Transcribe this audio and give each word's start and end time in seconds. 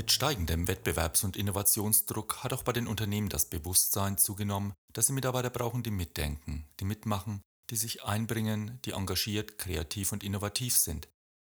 Mit 0.00 0.12
steigendem 0.12 0.66
Wettbewerbs- 0.66 1.26
und 1.26 1.36
Innovationsdruck 1.36 2.42
hat 2.42 2.54
auch 2.54 2.62
bei 2.62 2.72
den 2.72 2.86
Unternehmen 2.86 3.28
das 3.28 3.44
Bewusstsein 3.44 4.16
zugenommen, 4.16 4.72
dass 4.94 5.08
sie 5.08 5.12
Mitarbeiter 5.12 5.50
brauchen, 5.50 5.82
die 5.82 5.90
mitdenken, 5.90 6.66
die 6.80 6.86
mitmachen, 6.86 7.42
die 7.68 7.76
sich 7.76 8.02
einbringen, 8.02 8.78
die 8.86 8.92
engagiert, 8.92 9.58
kreativ 9.58 10.12
und 10.12 10.24
innovativ 10.24 10.74
sind. 10.74 11.06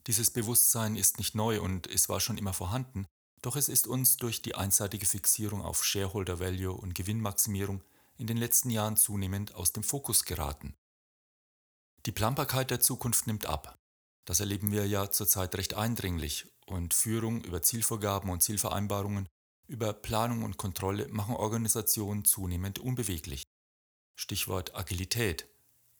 Dieses 0.07 0.31
Bewusstsein 0.31 0.97
ist 0.97 1.19
nicht 1.19 1.35
neu 1.35 1.61
und 1.61 1.87
es 1.87 2.09
war 2.09 2.19
schon 2.19 2.39
immer 2.39 2.55
vorhanden, 2.55 3.05
doch 3.43 3.57
es 3.57 3.69
ist 3.69 3.87
uns 3.87 4.17
durch 4.17 4.41
die 4.41 4.55
einseitige 4.55 5.05
Fixierung 5.05 5.61
auf 5.61 5.85
Shareholder 5.85 6.41
Value 6.41 6.73
und 6.73 6.95
Gewinnmaximierung 6.95 7.83
in 8.17 8.27
den 8.27 8.39
letzten 8.39 8.71
Jahren 8.71 8.97
zunehmend 8.97 9.55
aus 9.55 9.75
dem 9.75 9.83
Fokus 9.83 10.25
geraten. 10.25 10.75
Die 12.07 12.13
Planbarkeit 12.13 12.71
der 12.71 12.81
Zukunft 12.81 13.27
nimmt 13.27 13.45
ab. 13.45 13.77
Das 14.25 14.41
erleben 14.41 14.73
wir 14.73 14.87
ja 14.87 15.11
zurzeit 15.11 15.55
recht 15.57 15.75
eindringlich 15.75 16.47
und 16.71 16.95
Führung 16.95 17.43
über 17.45 17.63
Zielvorgaben 17.63 18.31
und 18.31 18.43
Zielvereinbarungen, 18.43 19.29
über 19.67 19.93
Planung 19.93 20.43
und 20.43 20.57
Kontrolle 20.57 21.09
machen 21.09 21.37
Organisationen 21.37 22.25
zunehmend 22.25 22.79
unbeweglich. 22.79 23.45
Stichwort 24.17 24.75
Agilität 24.75 25.49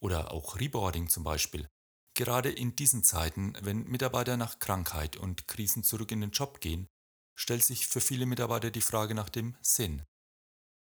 oder 0.01 0.33
auch 0.33 0.59
Reboarding 0.59 1.09
zum 1.09 1.25
Beispiel. 1.25 1.69
Gerade 2.15 2.51
in 2.51 2.75
diesen 2.75 3.05
Zeiten, 3.05 3.55
wenn 3.63 3.85
Mitarbeiter 3.85 4.37
nach 4.37 4.59
Krankheit 4.59 5.17
und 5.17 5.47
Krisen 5.47 5.85
zurück 5.85 6.11
in 6.11 6.21
den 6.21 6.33
Job 6.33 6.61
gehen, 6.61 6.89
stellt 7.39 7.65
sich 7.65 7.87
für 7.87 8.01
viele 8.01 8.27
Mitarbeiter 8.27 8.71
die 8.71 8.81
Frage 8.81 9.15
nach 9.15 9.29
dem 9.29 9.57
Sinn. 9.63 10.03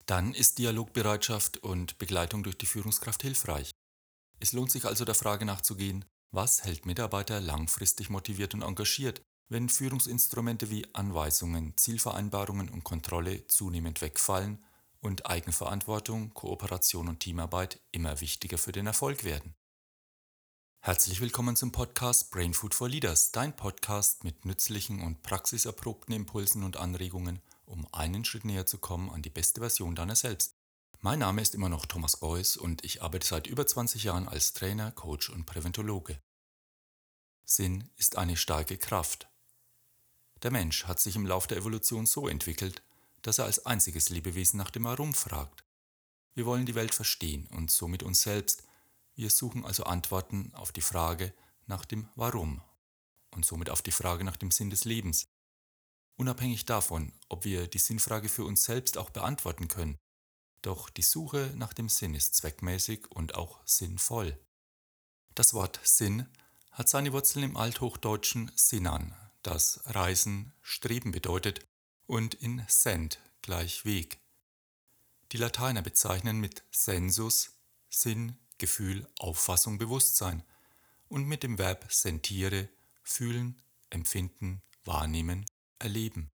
Dann 0.05 0.35
ist 0.35 0.59
Dialogbereitschaft 0.59 1.59
und 1.59 1.99
Begleitung 1.99 2.45
durch 2.45 2.59
die 2.59 2.67
Führungskraft 2.67 3.23
hilfreich. 3.23 3.73
Es 4.39 4.53
lohnt 4.53 4.71
sich 4.71 4.85
also 4.85 5.05
der 5.05 5.17
Frage 5.17 5.45
nachzugehen, 5.45 6.05
was 6.31 6.63
hält 6.65 6.87
Mitarbeiter 6.87 7.41
langfristig 7.41 8.11
motiviert 8.11 8.55
und 8.55 8.63
engagiert, 8.63 9.23
wenn 9.49 9.69
Führungsinstrumente 9.69 10.71
wie 10.71 10.93
Anweisungen, 10.93 11.77
Zielvereinbarungen 11.77 12.69
und 12.69 12.83
Kontrolle 12.83 13.47
zunehmend 13.47 14.01
wegfallen 14.01 14.65
und 15.01 15.27
Eigenverantwortung, 15.27 16.35
Kooperation 16.35 17.09
und 17.09 17.21
Teamarbeit 17.21 17.81
immer 17.93 18.21
wichtiger 18.21 18.59
für 18.59 18.73
den 18.73 18.87
Erfolg 18.87 19.23
werden. 19.23 19.55
Herzlich 20.81 21.21
willkommen 21.21 21.55
zum 21.55 21.71
Podcast 21.71 22.31
Brain 22.33 22.55
Food 22.55 22.75
for 22.75 22.89
Leaders, 22.89 23.31
dein 23.31 23.55
Podcast 23.55 24.25
mit 24.25 24.45
nützlichen 24.45 25.01
und 25.01 25.23
praxiserprobten 25.23 26.15
Impulsen 26.15 26.65
und 26.65 26.77
Anregungen, 26.77 27.41
um 27.67 27.87
einen 27.93 28.25
Schritt 28.25 28.45
näher 28.45 28.67
zu 28.67 28.79
kommen 28.79 29.11
an 29.11 29.23
die 29.23 29.31
beste 29.31 29.61
Version 29.61 29.95
deiner 29.95 30.17
selbst. 30.17 30.57
Mein 31.01 31.21
Name 31.21 31.43
ist 31.43 31.55
immer 31.55 31.69
noch 31.69 31.87
Thomas 31.87 32.17
Beuys 32.17 32.57
und 32.57 32.85
ich 32.85 33.03
arbeite 33.03 33.27
seit 33.27 33.47
über 33.47 33.67
20 33.67 34.05
Jahren 34.05 34.29
als 34.29 34.55
Trainer, 34.55 34.91
Coach 34.93 35.31
und 35.31 35.47
Präventologe. 35.47 36.21
Sinn 37.45 37.91
ist 37.97 38.17
eine 38.17 38.37
starke 38.37 38.77
Kraft. 38.77 39.29
Der 40.43 40.51
Mensch 40.51 40.85
hat 40.85 41.01
sich 41.01 41.17
im 41.17 41.27
Lauf 41.27 41.47
der 41.47 41.59
Evolution 41.59 42.07
so 42.07 42.29
entwickelt, 42.29 42.83
dass 43.23 43.39
er 43.39 43.47
als 43.47 43.65
einziges 43.67 44.11
Lebewesen 44.11 44.59
nach 44.59 44.71
dem 44.71 44.85
Warum 44.85 45.15
fragt. 45.15 45.65
Wir 46.35 46.47
wollen 46.47 46.67
die 46.67 46.75
Welt 46.75 46.95
verstehen 46.95 47.47
und 47.49 47.71
somit 47.71 48.03
uns 48.03 48.23
selbst. 48.23 48.63
Wir 49.15 49.31
suchen 49.31 49.65
also 49.65 49.85
Antworten 49.85 50.53
auf 50.55 50.71
die 50.73 50.83
Frage 50.83 51.33
nach 51.67 51.85
dem 51.85 52.09
Warum 52.15 52.61
und 53.31 53.47
somit 53.47 53.71
auf 53.71 53.83
die 53.83 53.93
Frage 53.93 54.25
nach 54.25 54.37
dem 54.37 54.51
Sinn 54.51 54.71
des 54.71 54.85
Lebens. 54.85 55.27
Unabhängig 56.17 56.67
davon, 56.67 57.13
ob 57.29 57.45
wir 57.45 57.67
die 57.67 57.79
Sinnfrage 57.79 58.29
für 58.29 58.45
uns 58.45 58.65
selbst 58.65 58.99
auch 58.99 59.11
beantworten 59.11 59.69
können, 59.69 59.99
doch 60.63 60.91
die 60.91 61.03
Suche 61.03 61.53
nach 61.57 61.73
dem 61.73 61.89
Sinn 61.89 62.15
ist 62.15 62.35
zweckmäßig 62.35 63.11
und 63.11 63.35
auch 63.35 63.61
sinnvoll. 63.65 64.39
Das 65.35 65.55
Wort 65.55 65.81
Sinn 65.85 66.29
hat 66.73 66.89
seine 66.89 67.13
Wurzeln 67.13 67.45
im 67.45 67.57
althochdeutschen 67.57 68.51
Sinan, 68.55 69.15
das 69.47 69.81
Reisen, 69.87 70.53
Streben 70.61 71.13
bedeutet, 71.13 71.65
und 72.07 72.35
in 72.35 72.65
send 72.69 73.21
gleich 73.43 73.85
Weg. 73.85 74.19
Die 75.33 75.37
Lateiner 75.37 75.83
bezeichnen 75.83 76.39
mit 76.39 76.63
sensus 76.71 77.53
Sinn, 77.89 78.39
Gefühl, 78.59 79.09
Auffassung, 79.19 79.79
Bewusstsein 79.79 80.43
und 81.09 81.27
mit 81.27 81.43
dem 81.43 81.59
Verb 81.59 81.87
sentiere 81.93 82.69
fühlen, 83.03 83.61
empfinden, 83.91 84.63
wahrnehmen, 84.85 85.47
erleben. 85.79 86.31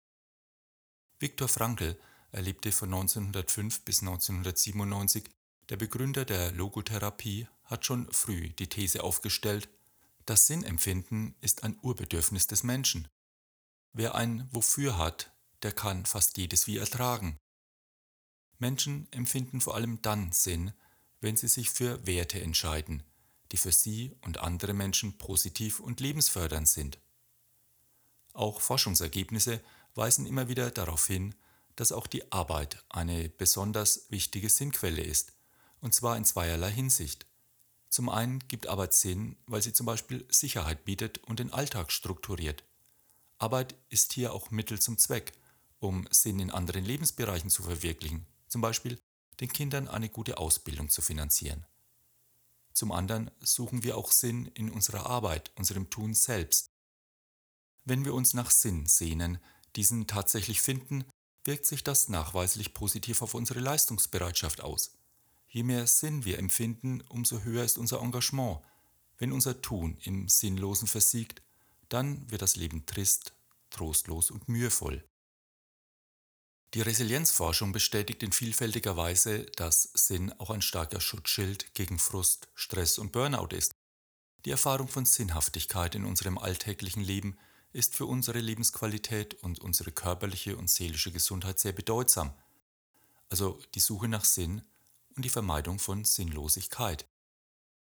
Viktor 1.19 1.47
Frankl 1.47 1.97
erlebte 2.31 2.71
von 2.71 2.93
1905 2.93 3.83
bis 3.83 4.01
1997, 4.01 5.29
der 5.69 5.77
Begründer 5.77 6.25
der 6.25 6.51
Logotherapie 6.51 7.47
hat 7.65 7.85
schon 7.85 8.11
früh 8.11 8.49
die 8.49 8.67
These 8.67 9.03
aufgestellt, 9.03 9.69
das 10.25 10.47
Sinnempfinden 10.47 11.35
ist 11.41 11.63
ein 11.63 11.77
Urbedürfnis 11.81 12.47
des 12.47 12.63
Menschen. 12.63 13.07
Wer 13.93 14.15
ein 14.15 14.47
Wofür 14.51 14.97
hat, 14.97 15.33
der 15.63 15.71
kann 15.71 16.05
fast 16.05 16.37
jedes 16.37 16.67
Wie 16.67 16.77
ertragen. 16.77 17.37
Menschen 18.57 19.11
empfinden 19.11 19.61
vor 19.61 19.75
allem 19.75 20.01
dann 20.01 20.31
Sinn, 20.31 20.73
wenn 21.19 21.35
sie 21.35 21.47
sich 21.47 21.69
für 21.69 22.05
Werte 22.05 22.41
entscheiden, 22.41 23.03
die 23.51 23.57
für 23.57 23.71
sie 23.71 24.15
und 24.21 24.39
andere 24.39 24.73
Menschen 24.73 25.17
positiv 25.17 25.79
und 25.79 25.99
lebensfördernd 25.99 26.67
sind. 26.67 26.99
Auch 28.33 28.61
Forschungsergebnisse 28.61 29.61
weisen 29.95 30.25
immer 30.25 30.47
wieder 30.47 30.71
darauf 30.71 31.07
hin, 31.07 31.35
dass 31.75 31.91
auch 31.91 32.07
die 32.07 32.31
Arbeit 32.31 32.83
eine 32.89 33.29
besonders 33.29 34.09
wichtige 34.09 34.49
Sinnquelle 34.49 35.03
ist, 35.03 35.33
und 35.79 35.93
zwar 35.93 36.17
in 36.17 36.25
zweierlei 36.25 36.71
Hinsicht. 36.71 37.25
Zum 37.91 38.07
einen 38.07 38.39
gibt 38.47 38.67
Arbeit 38.67 38.93
Sinn, 38.93 39.35
weil 39.47 39.61
sie 39.61 39.73
zum 39.73 39.85
Beispiel 39.85 40.25
Sicherheit 40.29 40.85
bietet 40.85 41.17
und 41.25 41.39
den 41.39 41.51
Alltag 41.51 41.91
strukturiert. 41.91 42.63
Arbeit 43.37 43.75
ist 43.89 44.13
hier 44.13 44.33
auch 44.33 44.49
Mittel 44.49 44.79
zum 44.79 44.97
Zweck, 44.97 45.33
um 45.79 46.07
Sinn 46.09 46.39
in 46.39 46.51
anderen 46.51 46.85
Lebensbereichen 46.85 47.49
zu 47.49 47.63
verwirklichen, 47.63 48.25
zum 48.47 48.61
Beispiel 48.61 48.97
den 49.41 49.51
Kindern 49.51 49.89
eine 49.89 50.07
gute 50.07 50.37
Ausbildung 50.37 50.89
zu 50.89 51.01
finanzieren. 51.01 51.65
Zum 52.73 52.93
anderen 52.93 53.29
suchen 53.41 53.83
wir 53.83 53.97
auch 53.97 54.11
Sinn 54.11 54.45
in 54.53 54.71
unserer 54.71 55.07
Arbeit, 55.07 55.51
unserem 55.57 55.89
Tun 55.89 56.13
selbst. 56.13 56.71
Wenn 57.83 58.05
wir 58.05 58.13
uns 58.13 58.33
nach 58.33 58.51
Sinn 58.51 58.85
sehnen, 58.85 59.39
diesen 59.75 60.07
tatsächlich 60.07 60.61
finden, 60.61 61.03
wirkt 61.43 61.65
sich 61.65 61.83
das 61.83 62.07
nachweislich 62.07 62.73
positiv 62.73 63.21
auf 63.21 63.33
unsere 63.33 63.59
Leistungsbereitschaft 63.59 64.61
aus. 64.61 65.00
Je 65.53 65.63
mehr 65.63 65.85
Sinn 65.85 66.23
wir 66.23 66.39
empfinden, 66.39 67.01
umso 67.09 67.41
höher 67.41 67.65
ist 67.65 67.77
unser 67.77 68.01
Engagement. 68.01 68.61
Wenn 69.17 69.33
unser 69.33 69.61
Tun 69.61 69.97
im 70.01 70.29
Sinnlosen 70.29 70.87
versiegt, 70.87 71.41
dann 71.89 72.31
wird 72.31 72.41
das 72.41 72.55
Leben 72.55 72.85
trist, 72.85 73.33
trostlos 73.69 74.31
und 74.31 74.47
mühevoll. 74.47 75.03
Die 76.73 76.79
Resilienzforschung 76.79 77.73
bestätigt 77.73 78.23
in 78.23 78.31
vielfältiger 78.31 78.95
Weise, 78.95 79.45
dass 79.57 79.91
Sinn 79.93 80.31
auch 80.39 80.51
ein 80.51 80.61
starker 80.61 81.01
Schutzschild 81.01 81.73
gegen 81.73 81.99
Frust, 81.99 82.47
Stress 82.55 82.97
und 82.97 83.11
Burnout 83.11 83.53
ist. 83.53 83.75
Die 84.45 84.51
Erfahrung 84.51 84.87
von 84.87 85.05
Sinnhaftigkeit 85.05 85.95
in 85.95 86.05
unserem 86.05 86.37
alltäglichen 86.37 87.03
Leben 87.03 87.37
ist 87.73 87.93
für 87.93 88.05
unsere 88.05 88.39
Lebensqualität 88.39 89.33
und 89.43 89.59
unsere 89.59 89.91
körperliche 89.91 90.55
und 90.55 90.69
seelische 90.69 91.11
Gesundheit 91.11 91.59
sehr 91.59 91.73
bedeutsam. 91.73 92.33
Also 93.27 93.59
die 93.75 93.81
Suche 93.81 94.07
nach 94.07 94.23
Sinn 94.23 94.61
und 95.15 95.23
die 95.23 95.29
Vermeidung 95.29 95.79
von 95.79 96.03
Sinnlosigkeit. 96.03 97.05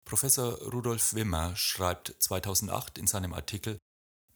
Professor 0.05 0.59
Rudolf 0.73 1.15
Wimmer 1.15 1.55
schreibt 1.57 2.15
2008 2.19 2.99
in 2.99 3.07
seinem 3.07 3.35
Artikel 3.35 3.79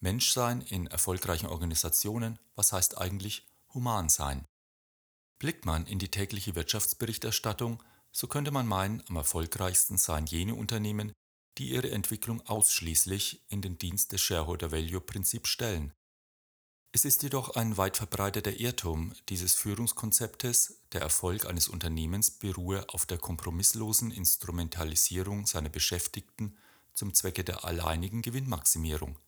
Menschsein 0.00 0.60
in 0.62 0.88
erfolgreichen 0.88 1.46
Organisationen, 1.46 2.38
was 2.56 2.72
heißt 2.72 2.98
eigentlich 2.98 3.46
human 3.72 4.08
sein? 4.08 4.44
Blickt 5.38 5.64
man 5.64 5.86
in 5.86 5.98
die 5.98 6.10
tägliche 6.10 6.54
Wirtschaftsberichterstattung, 6.54 7.82
so 8.10 8.26
könnte 8.26 8.50
man 8.50 8.66
meinen, 8.66 9.02
am 9.08 9.16
erfolgreichsten 9.16 9.96
seien 9.96 10.26
jene 10.26 10.54
Unternehmen, 10.54 11.12
die 11.58 11.70
ihre 11.70 11.90
Entwicklung 11.90 12.46
ausschließlich 12.46 13.42
in 13.48 13.62
den 13.62 13.78
Dienst 13.78 14.12
des 14.12 14.20
Shareholder 14.20 14.72
Value 14.72 15.00
Prinzips 15.00 15.48
stellen. 15.48 15.92
Es 16.94 17.06
ist 17.06 17.22
jedoch 17.22 17.56
ein 17.56 17.78
weit 17.78 17.96
verbreiteter 17.96 18.52
Irrtum 18.60 19.14
dieses 19.30 19.54
Führungskonzeptes, 19.54 20.76
der 20.92 21.00
Erfolg 21.00 21.46
eines 21.46 21.68
Unternehmens 21.68 22.30
beruhe 22.30 22.86
auf 22.90 23.06
der 23.06 23.16
kompromisslosen 23.16 24.10
Instrumentalisierung 24.10 25.46
seiner 25.46 25.70
Beschäftigten 25.70 26.54
zum 26.92 27.14
Zwecke 27.14 27.44
der 27.44 27.64
alleinigen 27.64 28.20
Gewinnmaximierung. 28.20 29.18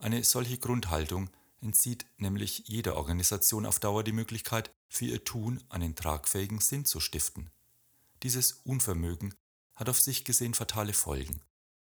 Eine 0.00 0.22
solche 0.22 0.58
Grundhaltung 0.58 1.30
entzieht 1.62 2.04
nämlich 2.18 2.64
jeder 2.66 2.96
Organisation 2.96 3.64
auf 3.64 3.80
Dauer 3.80 4.04
die 4.04 4.12
Möglichkeit, 4.12 4.70
für 4.90 5.06
ihr 5.06 5.24
Tun 5.24 5.64
einen 5.70 5.96
tragfähigen 5.96 6.60
Sinn 6.60 6.84
zu 6.84 7.00
stiften. 7.00 7.50
Dieses 8.22 8.60
Unvermögen 8.64 9.34
hat 9.76 9.88
auf 9.88 9.98
sich 9.98 10.26
gesehen 10.26 10.52
fatale 10.52 10.92
Folgen. 10.92 11.40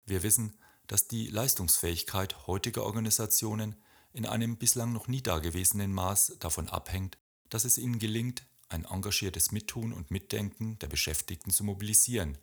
Wir 0.07 0.23
wissen, 0.23 0.57
dass 0.87 1.09
die 1.09 1.27
Leistungsfähigkeit 1.27 2.47
heutiger 2.47 2.85
Organisationen 2.85 3.75
in 4.13 4.27
einem 4.27 4.57
bislang 4.57 4.93
noch 4.93 5.09
nie 5.09 5.23
dagewesenen 5.23 5.93
Maß 5.93 6.37
davon 6.39 6.69
abhängt, 6.69 7.19
dass 7.49 7.65
es 7.65 7.79
ihnen 7.79 7.99
gelingt, 7.99 8.47
ein 8.69 8.85
engagiertes 8.85 9.53
Mittun 9.53 9.93
und 9.93 10.11
Mitdenken 10.11 10.79
der 10.79 10.89
Beschäftigten 10.89 11.51
zu 11.51 11.65
mobilisieren. 11.65 12.39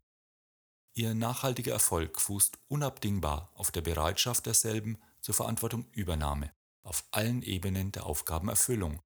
Ihr 0.94 1.14
nachhaltiger 1.14 1.74
Erfolg 1.74 2.20
fußt 2.20 2.58
unabdingbar 2.68 3.52
auf 3.56 3.72
der 3.72 3.82
Bereitschaft 3.82 4.46
derselben 4.46 4.98
zur 5.22 5.36
Verantwortungübernahme, 5.36 6.52
auf 6.84 7.06
allen 7.12 7.42
Ebenen 7.42 7.92
der 7.92 8.06
Aufgabenerfüllung. 8.06 9.02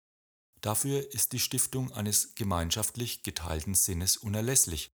Dafür 0.62 1.14
ist 1.14 1.34
die 1.34 1.40
Stiftung 1.40 1.92
eines 1.92 2.36
gemeinschaftlich 2.36 3.24
geteilten 3.24 3.76
Sinnes 3.76 4.18
unerlässlich. 4.18 4.92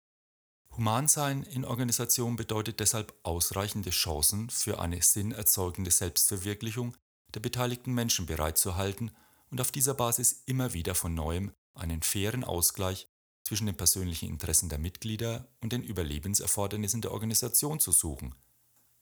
Humansein 0.76 1.42
in 1.42 1.64
Organisation 1.64 2.36
bedeutet 2.36 2.80
deshalb 2.80 3.14
ausreichende 3.22 3.90
Chancen 3.90 4.50
für 4.50 4.80
eine 4.80 5.02
sinnerzeugende 5.02 5.90
Selbstverwirklichung 5.90 6.96
der 7.34 7.40
beteiligten 7.40 7.92
Menschen 7.92 8.26
bereitzuhalten 8.26 9.10
und 9.50 9.60
auf 9.60 9.72
dieser 9.72 9.94
Basis 9.94 10.42
immer 10.46 10.72
wieder 10.72 10.94
von 10.94 11.14
neuem 11.14 11.52
einen 11.74 12.02
fairen 12.02 12.44
Ausgleich 12.44 13.08
zwischen 13.42 13.66
den 13.66 13.76
persönlichen 13.76 14.28
Interessen 14.28 14.68
der 14.68 14.78
Mitglieder 14.78 15.48
und 15.60 15.72
den 15.72 15.82
Überlebenserfordernissen 15.82 17.00
der 17.00 17.12
Organisation 17.12 17.80
zu 17.80 17.92
suchen. 17.92 18.34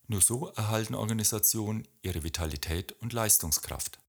Nur 0.07 0.21
so 0.21 0.47
erhalten 0.47 0.95
Organisationen 0.95 1.87
ihre 2.01 2.23
Vitalität 2.23 2.93
und 2.93 3.13
Leistungskraft. 3.13 3.99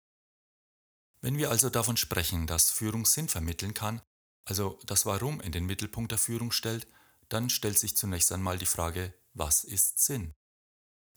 Wenn 1.20 1.36
wir 1.36 1.50
also 1.50 1.68
davon 1.68 1.98
sprechen, 1.98 2.46
dass 2.46 2.70
Führung 2.70 3.04
Sinn 3.04 3.28
vermitteln 3.28 3.74
kann, 3.74 4.00
also 4.46 4.78
das 4.86 5.04
Warum 5.04 5.40
in 5.40 5.52
den 5.52 5.66
Mittelpunkt 5.66 6.10
der 6.10 6.18
Führung 6.18 6.52
stellt, 6.52 6.86
dann 7.28 7.50
stellt 7.50 7.78
sich 7.78 7.96
zunächst 7.96 8.32
einmal 8.32 8.58
die 8.58 8.66
Frage, 8.66 9.12
was 9.34 9.62
ist 9.64 10.02
Sinn? 10.02 10.34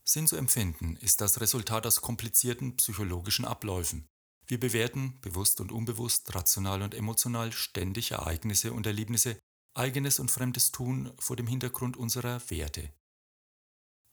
Sinn 0.04 0.28
zu 0.28 0.36
empfinden 0.36 0.98
ist 0.98 1.22
das 1.22 1.40
Resultat 1.40 1.88
aus 1.88 2.02
komplizierten 2.02 2.76
psychologischen 2.76 3.46
Abläufen. 3.46 4.06
Wir 4.46 4.60
bewerten, 4.60 5.20
bewusst 5.22 5.62
und 5.62 5.72
unbewusst, 5.72 6.36
rational 6.36 6.82
und 6.82 6.94
emotional, 6.94 7.54
ständig 7.54 8.12
Ereignisse 8.12 8.74
und 8.74 8.86
Erlebnisse, 8.86 9.40
eigenes 9.74 10.20
und 10.20 10.30
fremdes 10.30 10.72
Tun 10.72 11.14
vor 11.18 11.36
dem 11.36 11.48
Hintergrund 11.48 11.96
unserer 11.96 12.42
Werte. 12.50 12.92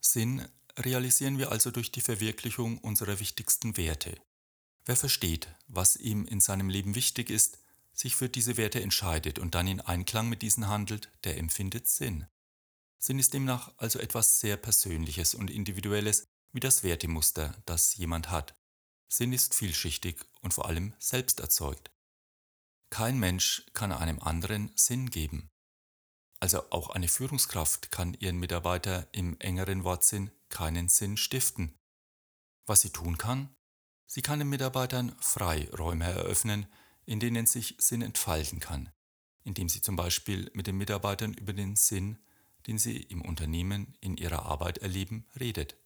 Sinn 0.01 0.47
realisieren 0.79 1.39
wir 1.39 1.51
also 1.51 1.71
durch 1.71 1.91
die 1.91 2.01
Verwirklichung 2.01 2.79
unserer 2.79 3.19
wichtigsten 3.19 3.77
Werte. 3.77 4.21
Wer 4.85 4.97
versteht, 4.97 5.49
was 5.67 5.97
ihm 5.97 6.25
in 6.25 6.41
seinem 6.41 6.71
Leben 6.71 6.95
wichtig 6.95 7.29
ist, 7.29 7.59
sich 7.93 8.17
für 8.17 8.29
diese 8.29 8.57
Werte 8.57 8.81
entscheidet 8.81 9.39
und 9.39 9.55
dann 9.55 9.67
in 9.67 9.81
Einklang 9.81 10.29
mit 10.29 10.43
diesen 10.43 10.69
handelt, 10.69 11.11
der 11.25 11.37
empfindet 11.37 11.89
Sinn. 11.89 12.27
Sinn 13.03 13.19
ist 13.19 13.33
demnach 13.33 13.73
also 13.79 13.99
etwas 13.99 14.41
sehr 14.41 14.59
Persönliches 14.59 15.35
und 15.35 15.51
Individuelles 15.51 16.27
wie 16.53 16.61
das 16.61 16.83
Wertemuster, 16.83 17.57
das 17.65 17.97
jemand 17.97 18.31
hat. 18.31 18.55
Sinn 19.09 19.33
ist 19.33 19.55
vielschichtig 19.55 20.21
und 20.43 20.53
vor 20.53 20.67
allem 20.67 20.95
selbst 20.99 21.41
erzeugt. 21.41 21.91
Kein 22.91 23.19
Mensch 23.19 23.65
kann 23.73 23.91
einem 23.91 24.21
anderen 24.21 24.71
Sinn 24.77 25.11
geben. 25.11 25.49
Also 26.41 26.71
auch 26.71 26.91
eine 26.91 27.09
Führungskraft 27.09 27.91
kann 27.91 28.15
ihren 28.15 28.39
Mitarbeiter 28.39 29.09
im 29.13 29.39
engeren 29.41 29.85
Wortsinn 29.85 30.31
keinen 30.49 30.89
Sinn 30.89 31.17
stiften. 31.17 31.79
Was 32.67 32.81
sie 32.81 32.91
tun 32.91 33.17
kann? 33.17 33.55
Sie 34.07 34.23
kann 34.23 34.41
den 34.41 34.49
Mitarbeitern 34.49 35.17
Freiräume 35.21 36.05
eröffnen, 36.05 36.67
in 37.07 37.21
denen 37.21 37.47
sich 37.47 37.77
Sinn 37.79 38.03
entfalten 38.03 38.61
kann, 38.61 38.93
indem 39.45 39.69
sie 39.69 39.81
zum 39.81 39.97
Beispiel 39.97 40.51
mit 40.53 40.67
den 40.67 40.77
Mitarbeitern 40.77 41.33
über 41.35 41.53
den 41.53 41.77
Sinn, 41.77 42.19
den 42.67 42.79
sie 42.79 42.97
im 42.97 43.23
Unternehmen 43.23 43.97
in 44.01 44.17
ihrer 44.17 44.47
Arbeit 44.47 44.79
erleben, 44.79 45.27
redet 45.39 45.77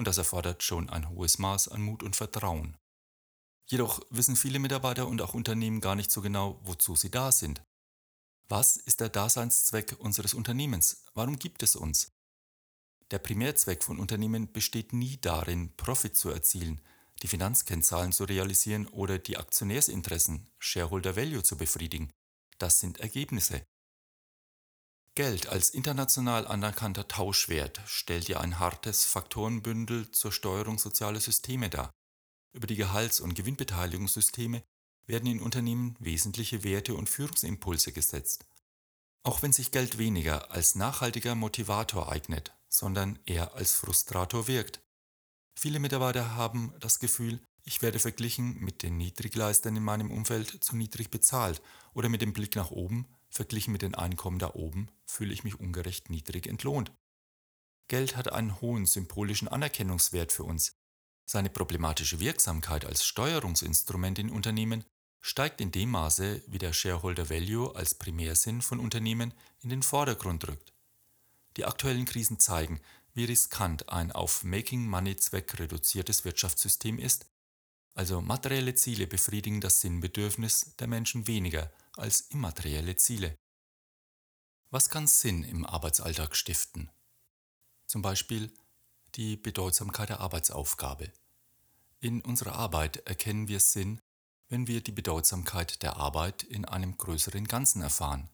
und 0.00 0.06
das 0.06 0.16
erfordert 0.16 0.62
schon 0.62 0.88
ein 0.88 1.10
hohes 1.10 1.38
Maß 1.38 1.68
an 1.68 1.82
Mut 1.82 2.02
und 2.02 2.16
Vertrauen. 2.16 2.76
Jedoch 3.66 4.00
wissen 4.08 4.34
viele 4.34 4.58
Mitarbeiter 4.58 5.06
und 5.06 5.20
auch 5.20 5.34
Unternehmen 5.34 5.82
gar 5.82 5.94
nicht 5.94 6.10
so 6.10 6.22
genau, 6.22 6.58
wozu 6.64 6.96
sie 6.96 7.10
da 7.10 7.30
sind. 7.30 7.62
Was 8.48 8.78
ist 8.78 9.00
der 9.00 9.10
Daseinszweck 9.10 9.96
unseres 9.98 10.32
Unternehmens? 10.32 11.04
Warum 11.12 11.38
gibt 11.38 11.62
es 11.62 11.76
uns? 11.76 12.08
Der 13.10 13.18
Primärzweck 13.18 13.84
von 13.84 13.98
Unternehmen 13.98 14.50
besteht 14.50 14.94
nie 14.94 15.18
darin, 15.20 15.76
Profit 15.76 16.16
zu 16.16 16.30
erzielen, 16.30 16.80
die 17.22 17.28
Finanzkennzahlen 17.28 18.12
zu 18.12 18.24
realisieren 18.24 18.86
oder 18.86 19.18
die 19.18 19.36
Aktionärsinteressen, 19.36 20.48
Shareholder 20.58 21.14
Value 21.14 21.42
zu 21.42 21.58
befriedigen. 21.58 22.10
Das 22.58 22.80
sind 22.80 23.00
Ergebnisse. 23.00 23.62
Geld 25.20 25.50
als 25.50 25.68
international 25.68 26.46
anerkannter 26.46 27.06
Tauschwert 27.06 27.82
stellt 27.84 28.26
ja 28.28 28.40
ein 28.40 28.58
hartes 28.58 29.04
Faktorenbündel 29.04 30.10
zur 30.12 30.32
Steuerung 30.32 30.78
sozialer 30.78 31.20
Systeme 31.20 31.68
dar. 31.68 31.90
Über 32.54 32.66
die 32.66 32.76
Gehalts- 32.76 33.20
und 33.20 33.34
Gewinnbeteiligungssysteme 33.34 34.62
werden 35.04 35.26
in 35.26 35.42
Unternehmen 35.42 35.94
wesentliche 35.98 36.64
Werte 36.64 36.94
und 36.94 37.10
Führungsimpulse 37.10 37.92
gesetzt. 37.92 38.46
Auch 39.22 39.42
wenn 39.42 39.52
sich 39.52 39.72
Geld 39.72 39.98
weniger 39.98 40.52
als 40.52 40.74
nachhaltiger 40.74 41.34
Motivator 41.34 42.10
eignet, 42.10 42.54
sondern 42.70 43.18
eher 43.26 43.54
als 43.54 43.74
Frustrator 43.74 44.48
wirkt. 44.48 44.80
Viele 45.54 45.80
Mitarbeiter 45.80 46.34
haben 46.34 46.72
das 46.80 46.98
Gefühl, 46.98 47.42
ich 47.62 47.82
werde 47.82 47.98
verglichen 47.98 48.58
mit 48.60 48.82
den 48.82 48.96
Niedrigleistern 48.96 49.76
in 49.76 49.84
meinem 49.84 50.10
Umfeld 50.10 50.64
zu 50.64 50.76
niedrig 50.76 51.10
bezahlt 51.10 51.60
oder 51.92 52.08
mit 52.08 52.22
dem 52.22 52.32
Blick 52.32 52.56
nach 52.56 52.70
oben 52.70 53.06
Verglichen 53.30 53.72
mit 53.72 53.82
den 53.82 53.94
Einkommen 53.94 54.38
da 54.38 54.54
oben 54.54 54.88
fühle 55.06 55.32
ich 55.32 55.44
mich 55.44 55.58
ungerecht 55.58 56.10
niedrig 56.10 56.46
entlohnt. 56.46 56.92
Geld 57.88 58.16
hat 58.16 58.32
einen 58.32 58.60
hohen 58.60 58.86
symbolischen 58.86 59.48
Anerkennungswert 59.48 60.32
für 60.32 60.44
uns. 60.44 60.76
Seine 61.26 61.48
problematische 61.48 62.20
Wirksamkeit 62.20 62.84
als 62.84 63.04
Steuerungsinstrument 63.04 64.18
in 64.18 64.30
Unternehmen 64.30 64.84
steigt 65.20 65.60
in 65.60 65.70
dem 65.70 65.90
Maße, 65.90 66.42
wie 66.46 66.58
der 66.58 66.72
Shareholder 66.72 67.30
Value 67.30 67.74
als 67.76 67.94
Primärsinn 67.94 68.62
von 68.62 68.80
Unternehmen 68.80 69.32
in 69.60 69.70
den 69.70 69.82
Vordergrund 69.82 70.48
rückt. 70.48 70.72
Die 71.56 71.64
aktuellen 71.64 72.04
Krisen 72.04 72.40
zeigen, 72.40 72.80
wie 73.12 73.24
riskant 73.24 73.88
ein 73.88 74.12
auf 74.12 74.44
Making 74.44 74.86
Money 74.86 75.16
Zweck 75.16 75.58
reduziertes 75.58 76.24
Wirtschaftssystem 76.24 76.98
ist, 76.98 77.26
also 77.94 78.20
materielle 78.20 78.74
Ziele 78.74 79.06
befriedigen 79.06 79.60
das 79.60 79.80
Sinnbedürfnis 79.80 80.76
der 80.76 80.86
Menschen 80.86 81.26
weniger 81.26 81.72
als 81.96 82.22
immaterielle 82.22 82.96
Ziele. 82.96 83.36
Was 84.70 84.88
kann 84.88 85.06
Sinn 85.06 85.42
im 85.42 85.66
Arbeitsalltag 85.66 86.36
stiften? 86.36 86.90
Zum 87.86 88.02
Beispiel 88.02 88.52
die 89.16 89.36
Bedeutsamkeit 89.36 90.10
der 90.10 90.20
Arbeitsaufgabe. 90.20 91.12
In 91.98 92.22
unserer 92.22 92.54
Arbeit 92.54 92.98
erkennen 93.06 93.48
wir 93.48 93.60
Sinn, 93.60 94.00
wenn 94.48 94.66
wir 94.66 94.80
die 94.80 94.92
Bedeutsamkeit 94.92 95.82
der 95.82 95.96
Arbeit 95.96 96.42
in 96.44 96.64
einem 96.64 96.96
größeren 96.96 97.46
Ganzen 97.46 97.82
erfahren. 97.82 98.28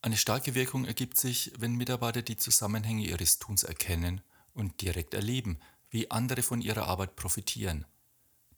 Eine 0.00 0.16
starke 0.16 0.54
Wirkung 0.54 0.84
ergibt 0.84 1.16
sich, 1.16 1.52
wenn 1.58 1.74
Mitarbeiter 1.74 2.22
die 2.22 2.36
Zusammenhänge 2.36 3.04
ihres 3.04 3.38
Tuns 3.38 3.62
erkennen 3.62 4.20
und 4.52 4.80
direkt 4.80 5.14
erleben, 5.14 5.58
wie 5.90 6.10
andere 6.10 6.42
von 6.42 6.60
ihrer 6.60 6.86
Arbeit 6.86 7.16
profitieren. 7.16 7.84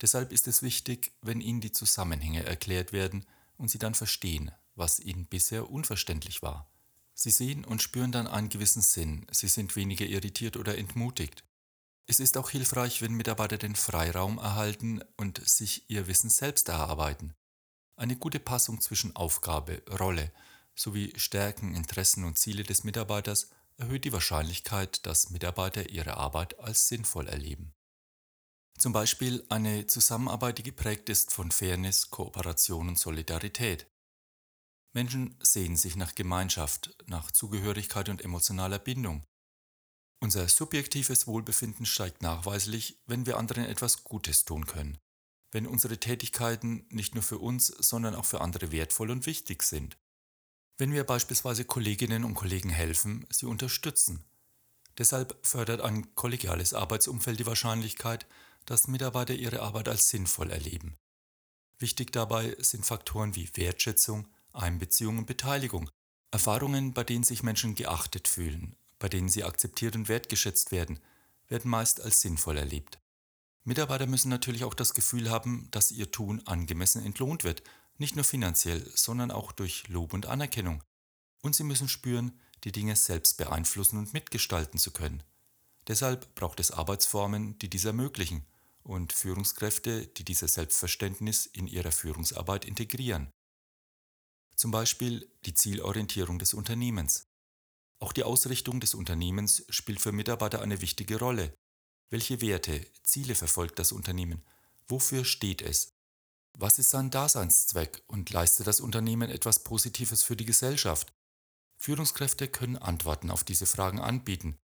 Deshalb 0.01 0.31
ist 0.31 0.47
es 0.47 0.63
wichtig, 0.63 1.13
wenn 1.21 1.41
ihnen 1.41 1.61
die 1.61 1.71
Zusammenhänge 1.71 2.43
erklärt 2.43 2.91
werden, 2.91 3.25
und 3.57 3.69
sie 3.69 3.77
dann 3.77 3.93
verstehen, 3.93 4.51
was 4.73 4.99
ihnen 4.99 5.25
bisher 5.27 5.69
unverständlich 5.69 6.41
war. 6.41 6.67
Sie 7.13 7.29
sehen 7.29 7.63
und 7.63 7.83
spüren 7.83 8.11
dann 8.11 8.25
einen 8.25 8.49
gewissen 8.49 8.81
Sinn, 8.81 9.27
sie 9.31 9.47
sind 9.47 9.75
weniger 9.75 10.07
irritiert 10.07 10.57
oder 10.57 10.77
entmutigt. 10.77 11.43
Es 12.07 12.19
ist 12.19 12.37
auch 12.37 12.49
hilfreich, 12.49 13.03
wenn 13.03 13.13
Mitarbeiter 13.13 13.59
den 13.59 13.75
Freiraum 13.75 14.39
erhalten 14.39 15.03
und 15.17 15.47
sich 15.47 15.87
ihr 15.89 16.07
Wissen 16.07 16.31
selbst 16.31 16.69
erarbeiten. 16.69 17.35
Eine 17.95 18.15
gute 18.15 18.39
Passung 18.39 18.81
zwischen 18.81 19.15
Aufgabe, 19.15 19.83
Rolle 19.99 20.31
sowie 20.73 21.13
Stärken, 21.17 21.75
Interessen 21.75 22.23
und 22.23 22.39
Ziele 22.39 22.63
des 22.63 22.83
Mitarbeiters 22.83 23.49
erhöht 23.77 24.05
die 24.05 24.13
Wahrscheinlichkeit, 24.13 25.05
dass 25.05 25.29
Mitarbeiter 25.29 25.89
ihre 25.89 26.17
Arbeit 26.17 26.59
als 26.59 26.87
sinnvoll 26.87 27.27
erleben. 27.27 27.73
Zum 28.81 28.93
Beispiel 28.93 29.45
eine 29.47 29.85
Zusammenarbeit, 29.85 30.57
die 30.57 30.63
geprägt 30.63 31.07
ist 31.09 31.31
von 31.31 31.51
Fairness, 31.51 32.09
Kooperation 32.09 32.89
und 32.89 32.97
Solidarität. 32.97 33.85
Menschen 34.91 35.35
sehen 35.39 35.75
sich 35.75 35.95
nach 35.95 36.15
Gemeinschaft, 36.15 36.95
nach 37.05 37.29
Zugehörigkeit 37.29 38.09
und 38.09 38.23
emotionaler 38.23 38.79
Bindung. 38.79 39.23
Unser 40.19 40.49
subjektives 40.49 41.27
Wohlbefinden 41.27 41.85
steigt 41.85 42.23
nachweislich, 42.23 42.97
wenn 43.05 43.27
wir 43.27 43.37
anderen 43.37 43.65
etwas 43.65 44.03
Gutes 44.03 44.45
tun 44.45 44.65
können, 44.65 44.97
wenn 45.51 45.67
unsere 45.67 45.99
Tätigkeiten 45.99 46.87
nicht 46.89 47.13
nur 47.13 47.23
für 47.23 47.37
uns, 47.37 47.67
sondern 47.67 48.15
auch 48.15 48.25
für 48.25 48.41
andere 48.41 48.71
wertvoll 48.71 49.11
und 49.11 49.27
wichtig 49.27 49.61
sind. 49.61 49.95
Wenn 50.79 50.91
wir 50.91 51.03
beispielsweise 51.03 51.65
Kolleginnen 51.65 52.23
und 52.23 52.33
Kollegen 52.33 52.71
helfen, 52.71 53.27
sie 53.29 53.45
unterstützen. 53.45 54.25
Deshalb 54.97 55.37
fördert 55.45 55.81
ein 55.81 56.15
kollegiales 56.15 56.73
Arbeitsumfeld 56.73 57.39
die 57.39 57.45
Wahrscheinlichkeit, 57.45 58.25
dass 58.65 58.87
Mitarbeiter 58.87 59.33
ihre 59.33 59.61
Arbeit 59.61 59.87
als 59.87 60.09
sinnvoll 60.09 60.51
erleben. 60.51 60.97
Wichtig 61.79 62.11
dabei 62.11 62.55
sind 62.59 62.85
Faktoren 62.85 63.35
wie 63.35 63.49
Wertschätzung, 63.55 64.27
Einbeziehung 64.53 65.17
und 65.17 65.25
Beteiligung, 65.25 65.89
Erfahrungen, 66.29 66.93
bei 66.93 67.03
denen 67.03 67.23
sich 67.23 67.43
Menschen 67.43 67.75
geachtet 67.75 68.27
fühlen, 68.27 68.75
bei 68.99 69.09
denen 69.09 69.29
sie 69.29 69.43
akzeptiert 69.43 69.95
und 69.95 70.07
wertgeschätzt 70.07 70.71
werden, 70.71 70.99
werden 71.47 71.71
meist 71.71 71.99
als 72.01 72.21
sinnvoll 72.21 72.57
erlebt. 72.57 72.99
Mitarbeiter 73.63 74.07
müssen 74.07 74.29
natürlich 74.29 74.63
auch 74.63 74.73
das 74.73 74.93
Gefühl 74.93 75.29
haben, 75.29 75.67
dass 75.71 75.91
ihr 75.91 76.11
Tun 76.11 76.41
angemessen 76.45 77.03
entlohnt 77.03 77.43
wird, 77.43 77.63
nicht 77.97 78.15
nur 78.15 78.25
finanziell, 78.25 78.89
sondern 78.95 79.31
auch 79.31 79.51
durch 79.51 79.87
Lob 79.87 80.13
und 80.13 80.25
Anerkennung. 80.25 80.83
Und 81.41 81.55
sie 81.55 81.63
müssen 81.63 81.87
spüren, 81.87 82.39
die 82.63 82.71
Dinge 82.71 82.95
selbst 82.95 83.37
beeinflussen 83.37 83.97
und 83.97 84.13
mitgestalten 84.13 84.79
zu 84.79 84.91
können. 84.91 85.23
Deshalb 85.87 86.33
braucht 86.35 86.59
es 86.59 86.71
Arbeitsformen, 86.71 87.57
die 87.59 87.69
dies 87.69 87.85
ermöglichen 87.85 88.45
und 88.83 89.13
Führungskräfte, 89.13 90.07
die 90.07 90.23
dieses 90.23 90.55
Selbstverständnis 90.55 91.45
in 91.45 91.67
ihrer 91.67 91.91
Führungsarbeit 91.91 92.65
integrieren. 92.65 93.31
Zum 94.55 94.71
Beispiel 94.71 95.29
die 95.45 95.53
Zielorientierung 95.53 96.39
des 96.39 96.53
Unternehmens. 96.53 97.25
Auch 97.99 98.13
die 98.13 98.23
Ausrichtung 98.23 98.79
des 98.79 98.93
Unternehmens 98.93 99.65
spielt 99.69 100.01
für 100.01 100.11
Mitarbeiter 100.11 100.61
eine 100.61 100.81
wichtige 100.81 101.19
Rolle. 101.19 101.53
Welche 102.09 102.41
Werte, 102.41 102.85
Ziele 103.03 103.35
verfolgt 103.35 103.79
das 103.79 103.91
Unternehmen? 103.91 104.43
Wofür 104.87 105.23
steht 105.23 105.61
es? 105.61 105.91
Was 106.57 106.79
ist 106.79 106.89
sein 106.89 107.11
Daseinszweck 107.11 108.03
und 108.07 108.29
leistet 108.29 108.67
das 108.67 108.81
Unternehmen 108.81 109.29
etwas 109.29 109.63
Positives 109.63 110.23
für 110.23 110.35
die 110.35 110.45
Gesellschaft? 110.45 111.13
Führungskräfte 111.77 112.47
können 112.47 112.77
Antworten 112.77 113.31
auf 113.31 113.43
diese 113.43 113.65
Fragen 113.65 113.99
anbieten 113.99 114.57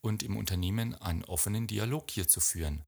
und 0.00 0.22
im 0.22 0.36
Unternehmen 0.36 0.94
einen 0.94 1.24
offenen 1.24 1.66
Dialog 1.66 2.10
hierzu 2.10 2.40
führen. 2.40 2.84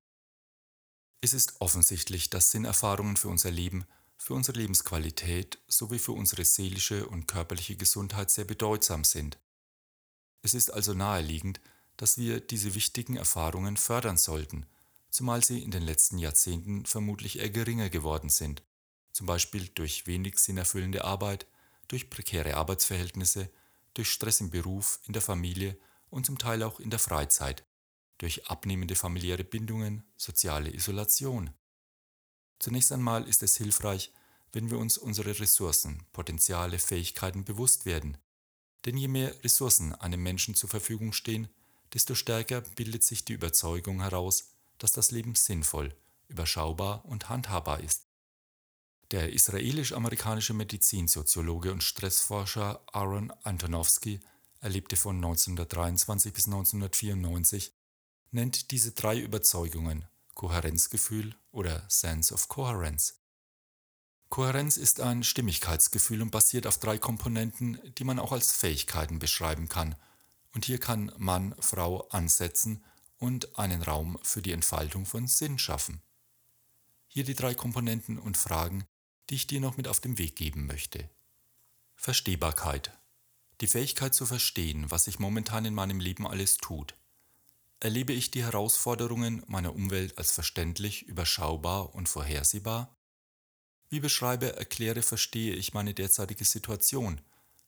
Es 1.20 1.32
ist 1.32 1.60
offensichtlich, 1.60 2.30
dass 2.30 2.50
Sinnerfahrungen 2.50 3.16
für 3.16 3.28
unser 3.28 3.50
Leben, 3.50 3.86
für 4.16 4.34
unsere 4.34 4.58
Lebensqualität 4.58 5.58
sowie 5.66 5.98
für 5.98 6.12
unsere 6.12 6.44
seelische 6.44 7.06
und 7.08 7.26
körperliche 7.26 7.76
Gesundheit 7.76 8.30
sehr 8.30 8.44
bedeutsam 8.44 9.04
sind. 9.04 9.38
Es 10.42 10.54
ist 10.54 10.70
also 10.70 10.94
naheliegend, 10.94 11.60
dass 11.96 12.18
wir 12.18 12.40
diese 12.40 12.74
wichtigen 12.74 13.16
Erfahrungen 13.16 13.76
fördern 13.76 14.18
sollten, 14.18 14.66
zumal 15.10 15.42
sie 15.42 15.62
in 15.62 15.70
den 15.70 15.82
letzten 15.82 16.18
Jahrzehnten 16.18 16.84
vermutlich 16.84 17.38
eher 17.38 17.50
geringer 17.50 17.88
geworden 17.88 18.28
sind, 18.28 18.62
zum 19.12 19.26
Beispiel 19.26 19.68
durch 19.68 20.06
wenig 20.06 20.38
sinnerfüllende 20.38 21.04
Arbeit, 21.04 21.46
durch 21.88 22.10
prekäre 22.10 22.54
Arbeitsverhältnisse, 22.54 23.48
durch 23.94 24.10
Stress 24.10 24.40
im 24.40 24.50
Beruf, 24.50 25.00
in 25.04 25.14
der 25.14 25.22
Familie 25.22 25.78
und 26.10 26.26
zum 26.26 26.38
Teil 26.38 26.62
auch 26.62 26.80
in 26.80 26.90
der 26.90 26.98
Freizeit, 26.98 27.64
durch 28.18 28.48
abnehmende 28.48 28.94
familiäre 28.94 29.44
Bindungen, 29.44 30.04
soziale 30.16 30.72
Isolation. 30.72 31.50
Zunächst 32.58 32.92
einmal 32.92 33.28
ist 33.28 33.42
es 33.42 33.56
hilfreich, 33.56 34.12
wenn 34.52 34.70
wir 34.70 34.78
uns 34.78 34.96
unsere 34.96 35.38
Ressourcen, 35.38 36.06
Potenziale, 36.12 36.78
Fähigkeiten 36.78 37.44
bewusst 37.44 37.84
werden. 37.84 38.16
Denn 38.84 38.96
je 38.96 39.08
mehr 39.08 39.34
Ressourcen 39.44 39.94
einem 39.94 40.22
Menschen 40.22 40.54
zur 40.54 40.70
Verfügung 40.70 41.12
stehen, 41.12 41.48
desto 41.92 42.14
stärker 42.14 42.62
bildet 42.62 43.04
sich 43.04 43.24
die 43.24 43.34
Überzeugung 43.34 44.00
heraus, 44.00 44.50
dass 44.78 44.92
das 44.92 45.10
Leben 45.10 45.34
sinnvoll, 45.34 45.94
überschaubar 46.28 47.04
und 47.04 47.28
handhabbar 47.28 47.80
ist. 47.80 48.06
Der 49.12 49.32
israelisch-amerikanische 49.32 50.52
Medizinsoziologe 50.52 51.72
und 51.72 51.82
Stressforscher 51.82 52.82
Aaron 52.92 53.30
Antonowski 53.44 54.20
erlebte 54.60 54.96
von 54.96 55.16
1923 55.16 56.32
bis 56.32 56.46
1994, 56.46 57.72
nennt 58.36 58.70
diese 58.70 58.92
drei 58.92 59.18
Überzeugungen 59.18 60.04
Kohärenzgefühl 60.34 61.34
oder 61.50 61.84
Sense 61.88 62.32
of 62.32 62.48
Coherence. 62.48 63.18
Kohärenz 64.28 64.76
ist 64.76 65.00
ein 65.00 65.24
Stimmigkeitsgefühl 65.24 66.20
und 66.20 66.30
basiert 66.30 66.66
auf 66.66 66.78
drei 66.78 66.98
Komponenten, 66.98 67.80
die 67.96 68.04
man 68.04 68.18
auch 68.18 68.32
als 68.32 68.52
Fähigkeiten 68.52 69.18
beschreiben 69.18 69.68
kann. 69.68 69.94
Und 70.52 70.66
hier 70.66 70.78
kann 70.78 71.12
Mann, 71.16 71.54
Frau 71.58 72.08
ansetzen 72.08 72.84
und 73.18 73.58
einen 73.58 73.82
Raum 73.82 74.18
für 74.22 74.42
die 74.42 74.52
Entfaltung 74.52 75.06
von 75.06 75.26
Sinn 75.26 75.58
schaffen. 75.58 76.02
Hier 77.08 77.24
die 77.24 77.34
drei 77.34 77.54
Komponenten 77.54 78.18
und 78.18 78.36
Fragen, 78.36 78.84
die 79.30 79.36
ich 79.36 79.46
dir 79.46 79.60
noch 79.60 79.78
mit 79.78 79.88
auf 79.88 80.00
den 80.00 80.18
Weg 80.18 80.36
geben 80.36 80.66
möchte. 80.66 81.08
Verstehbarkeit. 81.94 82.92
Die 83.62 83.68
Fähigkeit 83.68 84.14
zu 84.14 84.26
verstehen, 84.26 84.90
was 84.90 85.04
sich 85.04 85.18
momentan 85.18 85.64
in 85.64 85.72
meinem 85.72 86.00
Leben 86.00 86.26
alles 86.26 86.58
tut. 86.58 86.94
Erlebe 87.78 88.14
ich 88.14 88.30
die 88.30 88.42
Herausforderungen 88.42 89.42
meiner 89.48 89.74
Umwelt 89.74 90.16
als 90.16 90.32
verständlich, 90.32 91.02
überschaubar 91.02 91.94
und 91.94 92.08
vorhersehbar? 92.08 92.96
Wie 93.90 94.00
beschreibe, 94.00 94.56
erkläre, 94.56 95.02
verstehe 95.02 95.54
ich 95.54 95.74
meine 95.74 95.92
derzeitige 95.92 96.44
Situation, 96.44 97.20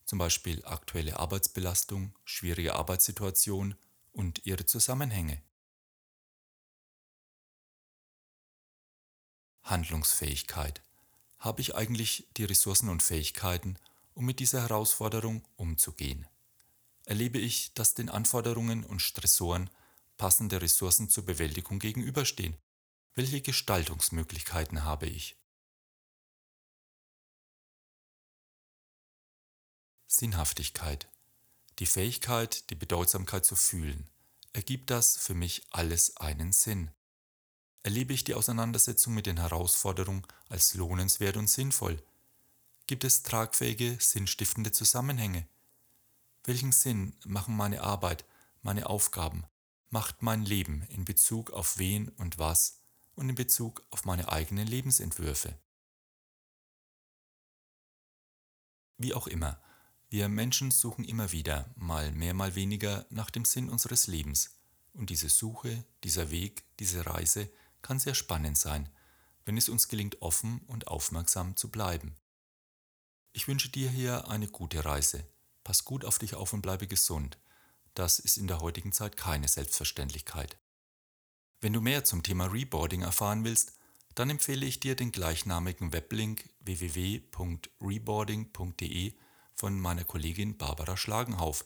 zum 0.07 0.19
Beispiel 0.19 0.65
aktuelle 0.65 1.19
Arbeitsbelastung, 1.19 2.15
schwierige 2.25 2.75
Arbeitssituation 2.75 3.75
und 4.13 4.47
ihre 4.47 4.65
Zusammenhänge? 4.65 5.43
Handlungsfähigkeit. 9.63 10.83
Habe 11.39 11.61
ich 11.61 11.77
eigentlich 11.77 12.27
die 12.39 12.45
Ressourcen 12.45 12.89
und 12.89 13.03
Fähigkeiten, 13.03 13.77
um 14.15 14.25
mit 14.25 14.41
dieser 14.41 14.63
Herausforderung 14.63 15.47
umzugehen? 15.57 16.27
Erlebe 17.05 17.39
ich, 17.39 17.75
dass 17.75 17.93
den 17.93 18.09
Anforderungen 18.09 18.85
und 18.85 19.03
Stressoren 19.03 19.71
passende 20.19 20.61
Ressourcen 20.61 21.09
zur 21.09 21.25
Bewältigung 21.25 21.79
gegenüberstehen? 21.79 22.57
Welche 23.15 23.41
Gestaltungsmöglichkeiten 23.41 24.85
habe 24.85 25.07
ich? 25.07 25.37
Sinnhaftigkeit. 30.07 31.09
Die 31.79 31.87
Fähigkeit, 31.87 32.69
die 32.71 32.75
Bedeutsamkeit 32.75 33.45
zu 33.45 33.57
fühlen. 33.57 34.09
Ergibt 34.53 34.91
das 34.91 35.17
für 35.17 35.35
mich 35.35 35.67
alles 35.71 36.17
einen 36.17 36.53
Sinn? 36.53 36.91
Erlebe 37.83 38.13
ich 38.13 38.25
die 38.25 38.35
Auseinandersetzung 38.35 39.15
mit 39.15 39.27
den 39.27 39.39
Herausforderungen 39.39 40.27
als 40.49 40.75
lohnenswert 40.75 41.37
und 41.37 41.49
sinnvoll? 41.49 42.03
Gibt 42.87 43.05
es 43.05 43.23
tragfähige, 43.23 43.99
sinnstiftende 44.01 44.73
Zusammenhänge? 44.73 45.47
Welchen 46.45 46.73
Sinn 46.73 47.15
machen 47.25 47.57
meine 47.57 47.83
Arbeit, 47.83 48.25
meine 48.63 48.89
Aufgaben, 48.89 49.45
macht 49.91 50.23
mein 50.23 50.45
Leben 50.45 50.83
in 50.91 51.05
Bezug 51.05 51.51
auf 51.51 51.79
wen 51.79 52.09
und 52.11 52.39
was 52.39 52.83
und 53.15 53.29
in 53.29 53.35
Bezug 53.35 53.87
auf 53.91 54.05
meine 54.05 54.31
eigenen 54.31 54.67
Lebensentwürfe? 54.67 55.59
Wie 58.97 59.15
auch 59.15 59.27
immer, 59.27 59.61
wir 60.11 60.29
Menschen 60.29 60.71
suchen 60.71 61.05
immer 61.05 61.33
wieder, 61.33 61.73
mal 61.77 62.11
mehr, 62.13 62.35
mal 62.35 62.55
weniger, 62.55 63.07
nach 63.11 63.31
dem 63.31 63.45
Sinn 63.45 63.69
unseres 63.69 64.07
Lebens. 64.07 64.59
Und 64.93 65.11
diese 65.11 65.29
Suche, 65.29 65.85
dieser 66.03 66.31
Weg, 66.31 66.65
diese 66.79 67.07
Reise 67.07 67.51
kann 67.83 67.99
sehr 67.99 68.15
spannend 68.15 68.59
sein, 68.59 68.89
wenn 69.45 69.57
es 69.57 69.69
uns 69.69 69.89
gelingt, 69.89 70.21
offen 70.21 70.61
und 70.67 70.89
aufmerksam 70.89 71.57
zu 71.57 71.71
bleiben. 71.71 72.17
Ich 73.33 73.47
wünsche 73.47 73.69
dir 73.69 73.91
hier 73.91 74.29
eine 74.29 74.49
gute 74.49 74.85
Reise. 74.85 75.25
Pass 75.63 75.85
gut 75.85 76.05
auf 76.05 76.19
dich 76.19 76.35
auf 76.35 76.53
und 76.53 76.63
bleibe 76.63 76.87
gesund. 76.89 77.39
Das 77.99 78.19
ist 78.21 78.39
in 78.39 78.47
der 78.47 78.61
heutigen 78.61 78.93
Zeit 78.93 79.17
keine 79.17 79.49
Selbstverständlichkeit. 79.49 80.57
Wenn 81.61 81.73
du 81.73 81.81
mehr 81.81 82.05
zum 82.05 82.23
Thema 82.23 82.47
Reboarding 82.47 83.03
erfahren 83.03 83.43
willst, 83.43 83.73
dann 84.15 84.31
empfehle 84.31 84.65
ich 84.65 84.79
dir 84.79 84.95
den 84.95 85.11
gleichnamigen 85.11 85.93
Weblink 85.93 86.49
www.reboarding.de 86.61 89.15
von 89.53 89.81
meiner 89.81 90.05
Kollegin 90.05 90.57
Barbara 90.57 90.97
Schlagenhauf 90.97 91.65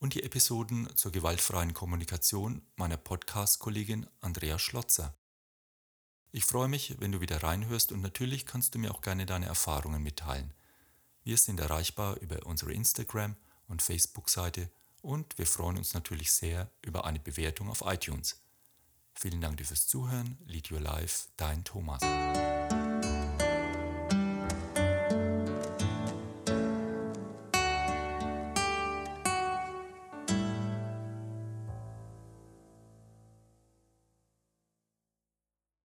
und 0.00 0.14
die 0.14 0.24
Episoden 0.24 0.88
zur 0.96 1.12
gewaltfreien 1.12 1.72
Kommunikation 1.72 2.62
meiner 2.74 2.96
Podcast-Kollegin 2.96 4.08
Andrea 4.20 4.58
Schlotzer. 4.58 5.14
Ich 6.32 6.46
freue 6.46 6.66
mich, 6.66 6.96
wenn 6.98 7.12
du 7.12 7.20
wieder 7.20 7.44
reinhörst 7.44 7.92
und 7.92 8.00
natürlich 8.00 8.44
kannst 8.44 8.74
du 8.74 8.80
mir 8.80 8.92
auch 8.92 9.02
gerne 9.02 9.24
deine 9.24 9.46
Erfahrungen 9.46 10.02
mitteilen. 10.02 10.52
Wir 11.22 11.36
sind 11.36 11.60
erreichbar 11.60 12.16
über 12.16 12.44
unsere 12.44 12.72
Instagram- 12.72 13.36
und 13.68 13.82
Facebook-Seite 13.82 14.68
und 15.02 15.38
wir 15.38 15.46
freuen 15.46 15.78
uns 15.78 15.94
natürlich 15.94 16.32
sehr 16.32 16.70
über 16.82 17.04
eine 17.04 17.18
Bewertung 17.18 17.68
auf 17.68 17.82
iTunes. 17.86 18.42
Vielen 19.14 19.40
Dank 19.40 19.56
dir 19.58 19.64
fürs 19.64 19.86
Zuhören. 19.86 20.38
Lead 20.46 20.70
Your 20.70 20.80
Life, 20.80 21.28
dein 21.36 21.64
Thomas. 21.64 22.00